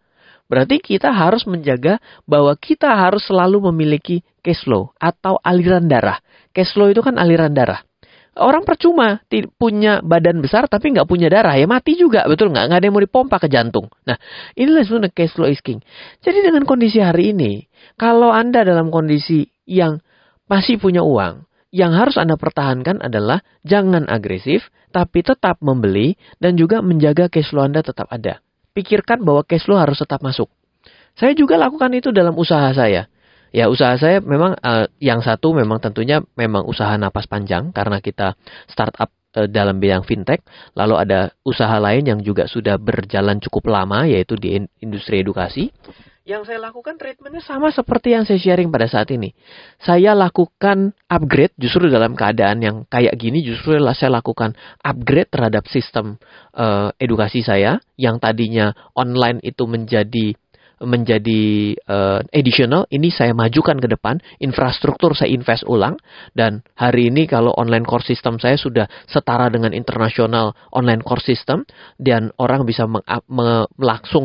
[0.51, 6.19] Berarti kita harus menjaga bahwa kita harus selalu memiliki cash flow atau aliran darah.
[6.51, 7.80] Cash flow itu kan aliran darah.
[8.32, 9.19] Orang percuma
[9.60, 12.95] punya badan besar tapi nggak punya darah ya mati juga betul nggak nggak ada yang
[12.95, 13.91] mau dipompa ke jantung.
[14.08, 14.15] Nah
[14.56, 15.84] inilah sebenarnya cash flow is king.
[16.23, 17.63] Jadi dengan kondisi hari ini
[17.99, 20.04] kalau anda dalam kondisi yang
[20.51, 26.84] masih punya uang, yang harus Anda pertahankan adalah jangan agresif, tapi tetap membeli dan juga
[26.84, 28.43] menjaga cash flow Anda tetap ada.
[28.75, 30.51] Pikirkan bahwa cash flow harus tetap masuk.
[31.15, 33.08] Saya juga lakukan itu dalam usaha saya.
[33.51, 38.39] Ya usaha saya memang uh, yang satu memang tentunya memang usaha napas panjang karena kita
[38.67, 40.43] startup uh, dalam bidang fintech.
[40.75, 45.71] Lalu ada usaha lain yang juga sudah berjalan cukup lama yaitu di industri edukasi.
[46.21, 49.34] Yang saya lakukan treatmentnya sama seperti yang saya sharing pada saat ini.
[49.81, 54.53] Saya lakukan upgrade justru dalam keadaan yang kayak gini justru saya lakukan
[54.86, 56.21] upgrade terhadap sistem
[56.53, 60.38] uh, edukasi saya yang tadinya online itu menjadi
[60.82, 65.96] menjadi uh, additional, ini saya majukan ke depan, infrastruktur saya invest ulang,
[66.34, 71.63] dan hari ini kalau online core system saya sudah setara dengan internasional online core system,
[72.02, 73.70] dan orang bisa meng, me,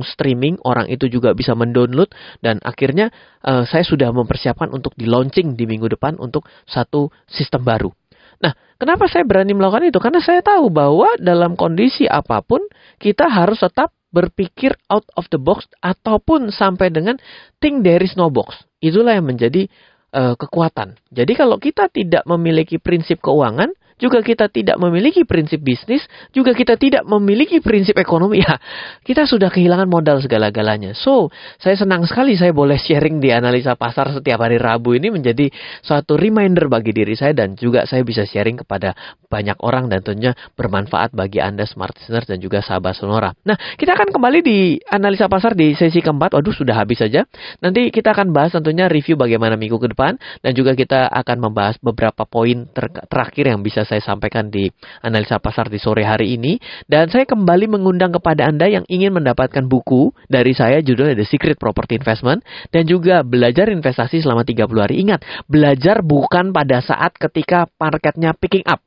[0.08, 2.08] streaming, orang itu juga bisa mendownload,
[2.40, 3.12] dan akhirnya
[3.44, 7.92] uh, saya sudah mempersiapkan untuk di launching di minggu depan untuk satu sistem baru.
[8.36, 9.96] Nah, kenapa saya berani melakukan itu?
[9.96, 12.60] Karena saya tahu bahwa dalam kondisi apa pun
[13.00, 17.18] kita harus tetap berpikir out of the box ataupun sampai dengan
[17.58, 18.64] think there is no box.
[18.78, 19.66] Itulah yang menjadi
[20.14, 20.96] uh, kekuatan.
[21.10, 26.76] Jadi kalau kita tidak memiliki prinsip keuangan, juga kita tidak memiliki prinsip bisnis, juga kita
[26.76, 28.60] tidak memiliki prinsip ekonomi, ya
[29.02, 30.92] kita sudah kehilangan modal segala-galanya.
[30.92, 35.48] So, saya senang sekali saya boleh sharing di analisa pasar setiap hari Rabu ini menjadi
[35.80, 38.92] suatu reminder bagi diri saya dan juga saya bisa sharing kepada
[39.32, 43.32] banyak orang dan tentunya bermanfaat bagi Anda smart listener dan juga sahabat Sonora.
[43.48, 46.36] Nah, kita akan kembali di analisa pasar di sesi keempat.
[46.36, 47.24] Waduh, sudah habis saja.
[47.64, 51.80] Nanti kita akan bahas tentunya review bagaimana minggu ke depan dan juga kita akan membahas
[51.80, 54.68] beberapa poin ter terakhir yang bisa saya sampaikan di
[55.00, 56.58] analisa pasar di sore hari ini.
[56.84, 61.56] Dan saya kembali mengundang kepada Anda yang ingin mendapatkan buku dari saya judulnya The Secret
[61.56, 62.42] Property Investment
[62.74, 65.00] dan juga belajar investasi selama 30 hari.
[65.06, 68.82] Ingat, belajar bukan pada saat ketika marketnya picking up.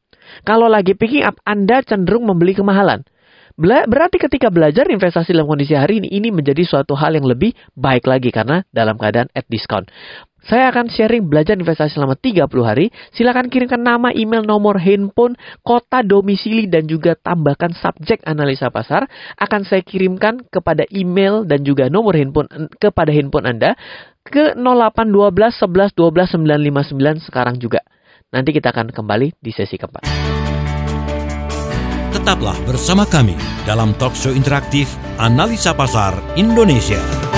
[0.45, 3.01] Kalau lagi picking up, Anda cenderung membeli kemahalan.
[3.59, 8.07] Berarti ketika belajar investasi dalam kondisi hari ini, ini menjadi suatu hal yang lebih baik
[8.07, 9.91] lagi karena dalam keadaan at discount.
[10.47, 12.95] Saya akan sharing belajar investasi selama 30 hari.
[13.11, 15.35] Silakan kirimkan nama, email, nomor handphone,
[15.67, 19.11] kota domisili, dan juga tambahkan subjek analisa pasar.
[19.35, 22.47] Akan saya kirimkan kepada email dan juga nomor handphone
[22.79, 23.75] kepada handphone Anda
[24.23, 27.83] ke 0812 11 12 959 sekarang juga.
[28.29, 30.05] Nanti kita akan kembali di sesi keempat.
[32.09, 37.28] Tetaplah bersama kami dalam talkshow interaktif Analisa Pasar Indonesia.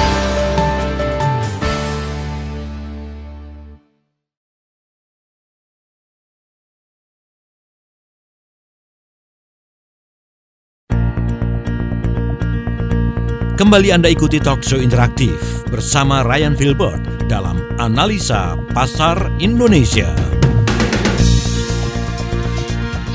[13.71, 16.99] Kembali Anda ikuti talk show interaktif bersama Ryan Filbert
[17.31, 20.11] dalam Analisa Pasar Indonesia.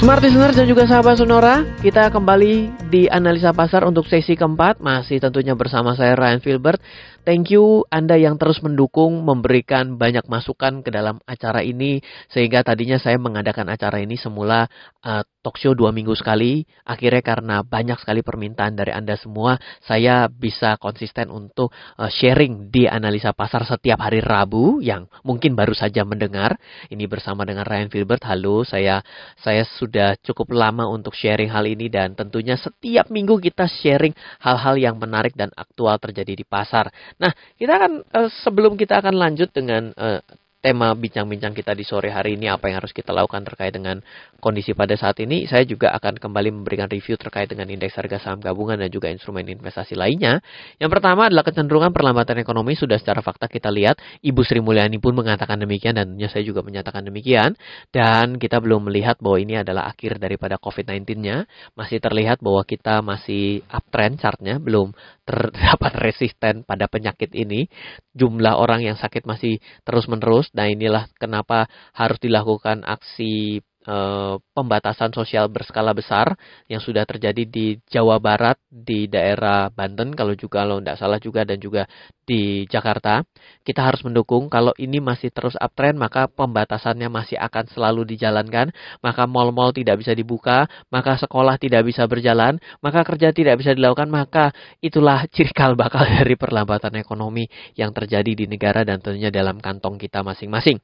[0.00, 5.20] Smart listener dan juga sahabat Sonora, kita kembali di analisa pasar untuk sesi keempat, masih
[5.20, 6.80] tentunya bersama saya Ryan Filbert.
[7.28, 12.00] Thank you Anda yang terus mendukung, memberikan banyak masukan ke dalam acara ini.
[12.32, 16.66] Sehingga tadinya saya mengadakan acara ini semula uh, talk show dua minggu sekali.
[16.82, 19.54] Akhirnya karena banyak sekali permintaan dari Anda semua,
[19.86, 21.70] saya bisa konsisten untuk
[22.02, 26.58] uh, sharing di analisa pasar setiap hari Rabu yang mungkin baru saja mendengar.
[26.90, 28.26] Ini bersama dengan Ryan Filbert.
[28.26, 28.98] Halo, saya
[29.38, 34.74] saya sudah cukup lama untuk sharing hal ini dan tentunya setiap minggu kita sharing hal-hal
[34.74, 36.90] yang menarik dan aktual terjadi di pasar.
[37.22, 40.18] Nah, kita akan uh, sebelum kita akan lanjut dengan uh,
[40.66, 44.02] tema bincang-bincang kita di sore hari ini apa yang harus kita lakukan terkait dengan
[44.42, 48.42] kondisi pada saat ini, saya juga akan kembali memberikan review terkait dengan indeks harga saham
[48.42, 50.42] gabungan dan juga instrumen investasi lainnya.
[50.82, 55.14] Yang pertama adalah kecenderungan perlambatan ekonomi sudah secara fakta kita lihat, Ibu Sri Mulyani pun
[55.14, 57.54] mengatakan demikian dan tentunya saya juga menyatakan demikian
[57.94, 61.46] dan kita belum melihat bahwa ini adalah akhir daripada COVID-19-nya.
[61.78, 64.90] Masih terlihat bahwa kita masih uptrend chartnya, belum
[65.22, 67.70] terdapat resisten pada penyakit ini.
[68.16, 75.48] Jumlah orang yang sakit masih terus-menerus Nah inilah kenapa harus dilakukan aksi uh, pembatasan sosial
[75.48, 76.34] berskala besar
[76.66, 81.46] yang sudah terjadi di Jawa Barat, di daerah Banten kalau juga kalau tidak salah juga
[81.46, 81.86] dan juga
[82.26, 83.22] di Jakarta,
[83.62, 84.50] kita harus mendukung.
[84.50, 88.74] Kalau ini masih terus uptrend, maka pembatasannya masih akan selalu dijalankan.
[88.98, 94.10] Maka mal-mal tidak bisa dibuka, maka sekolah tidak bisa berjalan, maka kerja tidak bisa dilakukan.
[94.10, 94.50] Maka
[94.82, 97.46] itulah cikal bakal dari perlambatan ekonomi
[97.78, 100.82] yang terjadi di negara dan tentunya dalam kantong kita masing-masing.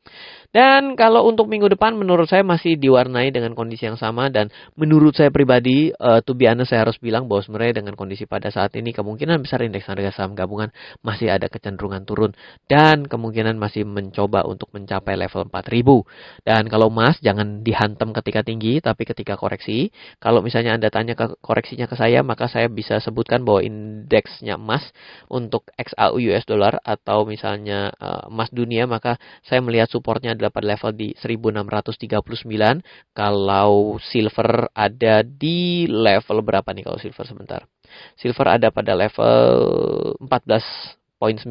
[0.55, 4.29] Dan kalau untuk minggu depan, menurut saya masih diwarnai dengan kondisi yang sama.
[4.29, 8.29] Dan menurut saya pribadi, uh, to be honest, saya harus bilang bahwa sebenarnya dengan kondisi
[8.29, 10.69] pada saat ini, kemungkinan besar indeks harga saham gabungan
[11.01, 12.37] masih ada kecenderungan turun
[12.69, 16.45] dan kemungkinan masih mencoba untuk mencapai level 4000.
[16.45, 19.89] Dan kalau emas jangan dihantam ketika tinggi tapi ketika koreksi.
[20.21, 24.85] Kalau misalnya Anda tanya ke koreksinya ke saya, maka saya bisa sebutkan bahwa indeksnya emas
[25.33, 30.75] untuk XAU US dollar atau misalnya uh, emas dunia maka saya melihat supportnya adalah pada
[30.75, 32.82] level di 1639.
[33.15, 37.61] Kalau silver ada di level berapa nih kalau silver sebentar?
[38.17, 39.41] Silver ada pada level
[40.21, 41.47] 14 9.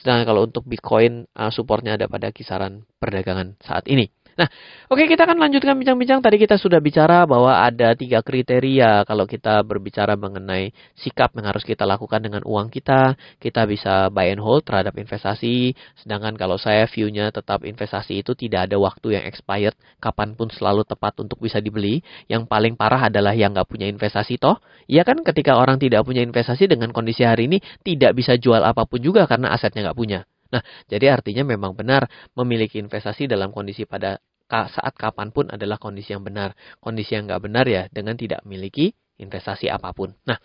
[0.00, 4.08] Sedangkan kalau untuk Bitcoin uh, supportnya ada pada kisaran perdagangan saat ini.
[4.34, 4.50] Nah,
[4.90, 6.18] oke okay, kita akan lanjutkan bincang-bincang.
[6.18, 11.62] Tadi kita sudah bicara bahwa ada tiga kriteria kalau kita berbicara mengenai sikap yang harus
[11.62, 13.14] kita lakukan dengan uang kita.
[13.38, 15.78] Kita bisa buy and hold terhadap investasi.
[16.02, 19.78] Sedangkan kalau saya view-nya tetap investasi itu tidak ada waktu yang expired.
[20.02, 22.02] Kapan pun selalu tepat untuk bisa dibeli.
[22.26, 24.58] Yang paling parah adalah yang nggak punya investasi toh.
[24.90, 28.82] Iya kan ketika orang tidak punya investasi dengan kondisi hari ini tidak bisa jual apa
[28.82, 30.26] pun juga karena asetnya nggak punya.
[30.52, 36.12] Nah, jadi artinya memang benar memiliki investasi dalam kondisi pada saat kapan pun adalah kondisi
[36.14, 36.52] yang benar.
[36.78, 40.12] Kondisi yang nggak benar ya dengan tidak memiliki investasi apa pun.
[40.28, 40.38] Nah,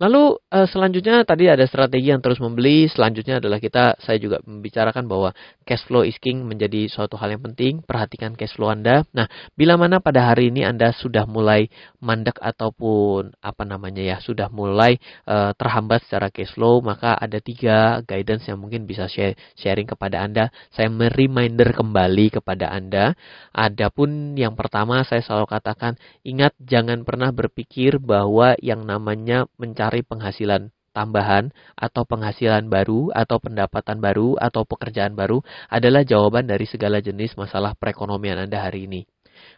[0.00, 2.88] Lalu uh, selanjutnya tadi ada strategi yang terus membeli.
[2.88, 5.36] Selanjutnya adalah kita saya juga membicarakan bahwa
[5.68, 7.84] cash flow is king menjadi suatu hal yang penting.
[7.84, 9.04] Perhatikan cash flow Anda.
[9.12, 11.68] Nah, bila mana pada hari ini Anda sudah mulai
[12.00, 14.96] mandek ataupun apa namanya ya, sudah mulai
[15.28, 20.24] uh, terhambat secara cash flow, maka ada tiga guidance yang mungkin bisa share, sharing kepada
[20.24, 20.48] Anda.
[20.72, 23.12] Saya mereminder kembali kepada Anda.
[23.52, 30.06] Adapun yang pertama saya selalu katakan, ingat jangan pernah berpikir bahwa yang namanya mencari mencari
[30.06, 37.02] penghasilan tambahan atau penghasilan baru atau pendapatan baru atau pekerjaan baru adalah jawaban dari segala
[37.02, 39.02] jenis masalah perekonomian Anda hari ini.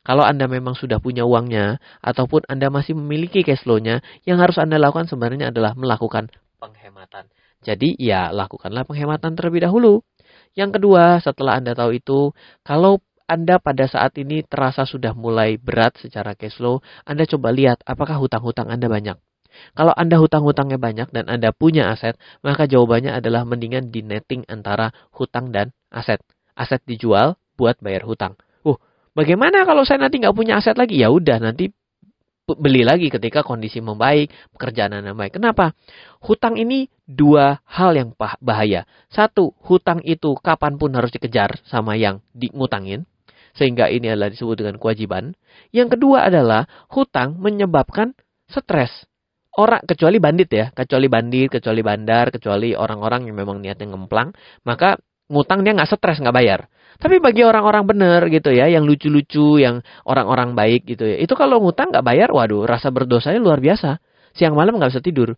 [0.00, 4.80] Kalau Anda memang sudah punya uangnya ataupun Anda masih memiliki cash flow-nya, yang harus Anda
[4.80, 7.28] lakukan sebenarnya adalah melakukan penghematan.
[7.60, 10.00] Jadi ya lakukanlah penghematan terlebih dahulu.
[10.56, 12.32] Yang kedua, setelah Anda tahu itu,
[12.64, 17.80] kalau anda pada saat ini terasa sudah mulai berat secara cash flow, Anda coba lihat
[17.88, 19.16] apakah hutang-hutang Anda banyak.
[19.72, 24.92] Kalau Anda hutang-hutangnya banyak dan Anda punya aset, maka jawabannya adalah mendingan di netting antara
[25.14, 26.20] hutang dan aset.
[26.52, 28.36] Aset dijual buat bayar hutang.
[28.66, 28.76] Uh,
[29.16, 31.00] bagaimana kalau saya nanti nggak punya aset lagi?
[31.00, 31.72] Ya udah nanti
[32.58, 35.38] beli lagi ketika kondisi membaik, pekerjaan Anda baik.
[35.38, 35.72] Kenapa?
[36.20, 38.10] Hutang ini dua hal yang
[38.42, 38.84] bahaya.
[39.08, 43.06] Satu, hutang itu kapan pun harus dikejar sama yang ngutangin.
[43.52, 45.36] Sehingga ini adalah disebut dengan kewajiban.
[45.76, 48.16] Yang kedua adalah hutang menyebabkan
[48.48, 49.11] stres
[49.58, 54.32] orang kecuali bandit ya, kecuali bandit, kecuali bandar, kecuali orang-orang yang memang niatnya ngemplang,
[54.64, 54.96] maka
[55.28, 56.60] ngutang dia nggak stres nggak bayar.
[57.00, 61.60] Tapi bagi orang-orang bener gitu ya, yang lucu-lucu, yang orang-orang baik gitu ya, itu kalau
[61.60, 64.00] ngutang nggak bayar, waduh, rasa berdosanya luar biasa.
[64.32, 65.36] Siang malam nggak bisa tidur.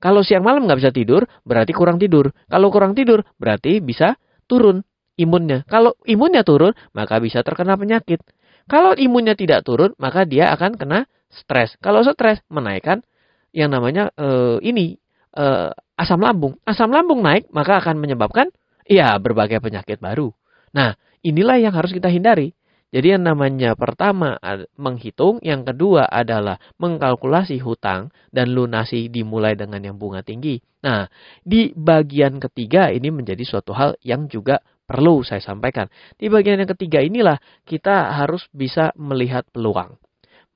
[0.00, 2.32] Kalau siang malam nggak bisa tidur, berarti kurang tidur.
[2.48, 4.16] Kalau kurang tidur, berarti bisa
[4.48, 4.80] turun
[5.20, 5.68] imunnya.
[5.68, 8.24] Kalau imunnya turun, maka bisa terkena penyakit.
[8.64, 11.76] Kalau imunnya tidak turun, maka dia akan kena stres.
[11.84, 13.04] Kalau stres, menaikkan
[13.50, 14.98] yang namanya uh, ini
[15.36, 16.56] uh, asam lambung.
[16.64, 18.50] Asam lambung naik maka akan menyebabkan
[18.86, 20.34] ya berbagai penyakit baru.
[20.74, 22.54] Nah, inilah yang harus kita hindari.
[22.90, 24.34] Jadi yang namanya pertama
[24.74, 30.58] menghitung, yang kedua adalah mengkalkulasi hutang dan lunasi dimulai dengan yang bunga tinggi.
[30.82, 31.06] Nah,
[31.46, 34.58] di bagian ketiga ini menjadi suatu hal yang juga
[34.90, 35.86] perlu saya sampaikan.
[36.18, 39.94] Di bagian yang ketiga inilah kita harus bisa melihat peluang.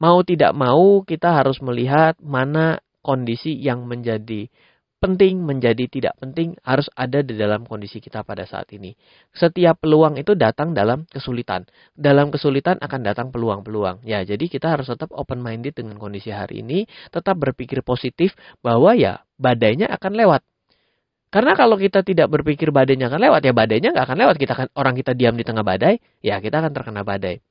[0.02, 4.48] Mau tidak mau kita harus melihat mana kondisi yang menjadi
[5.04, 8.96] penting menjadi tidak penting harus ada di dalam kondisi kita pada saat ini.
[9.36, 11.68] Setiap peluang itu datang dalam kesulitan.
[11.92, 14.00] Dalam kesulitan akan datang peluang-peluang.
[14.08, 18.32] Ya, jadi kita harus tetap open minded dengan kondisi hari ini, tetap berpikir positif
[18.64, 20.40] bahwa ya badainya akan lewat.
[21.28, 24.36] Karena kalau kita tidak berpikir badainya akan lewat, ya badainya nggak akan lewat.
[24.40, 27.44] Kita kan orang kita diam di tengah badai, ya kita akan terkena badai.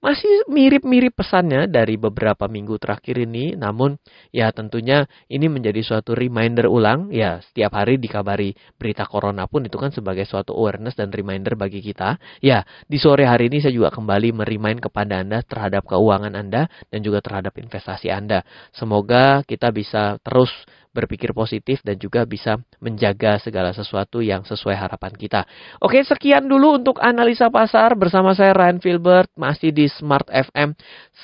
[0.00, 3.52] Masih mirip-mirip pesannya dari beberapa minggu terakhir ini.
[3.54, 4.00] Namun
[4.32, 7.12] ya tentunya ini menjadi suatu reminder ulang.
[7.12, 11.84] Ya setiap hari dikabari berita corona pun itu kan sebagai suatu awareness dan reminder bagi
[11.84, 12.16] kita.
[12.40, 17.00] Ya di sore hari ini saya juga kembali merimain kepada Anda terhadap keuangan Anda dan
[17.04, 18.42] juga terhadap investasi Anda.
[18.72, 20.50] Semoga kita bisa terus
[20.90, 25.46] berpikir positif dan juga bisa menjaga segala sesuatu yang sesuai harapan kita.
[25.78, 30.74] Oke, sekian dulu untuk analisa pasar bersama saya Ryan Filbert masih di Smart FM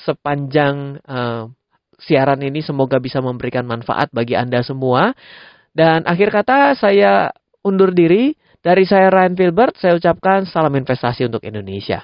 [0.07, 1.51] sepanjang uh,
[1.99, 5.11] siaran ini semoga bisa memberikan manfaat bagi Anda semua.
[5.75, 7.29] Dan akhir kata saya
[7.61, 8.33] undur diri.
[8.57, 12.03] Dari saya Ryan Filbert, saya ucapkan salam investasi untuk Indonesia.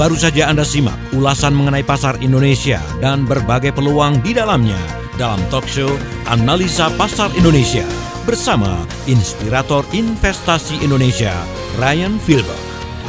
[0.00, 4.80] Baru saja Anda simak ulasan mengenai pasar Indonesia dan berbagai peluang di dalamnya
[5.20, 5.92] dalam talk show
[6.24, 7.84] Analisa Pasar Indonesia
[8.24, 11.36] bersama inspirator investasi Indonesia
[11.76, 12.56] Ryan Filber.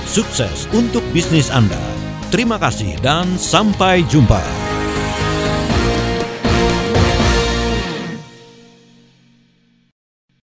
[0.03, 1.79] Sukses untuk bisnis Anda.
[2.27, 4.70] Terima kasih dan sampai jumpa.